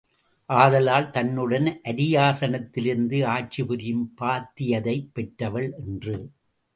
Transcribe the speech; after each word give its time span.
ஆதலால் 0.49 1.09
தன்னுடன் 1.09 1.81
அரியாசனத்திலிருந்து 1.83 3.25
ஆட்சி 3.25 3.63
புரியும் 3.63 4.13
பாத்தியதை 4.21 5.09
பெற்றவள் 5.13 5.73
என்று. 5.77 6.15